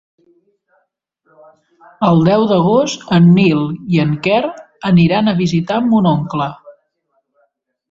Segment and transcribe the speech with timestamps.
[2.07, 3.63] El deu d'agost en Nil
[3.97, 4.41] i en Quer
[4.93, 6.51] aniran a visitar mon oncle.